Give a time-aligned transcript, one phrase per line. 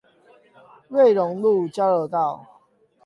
[0.87, 2.63] 瑞隆路交流道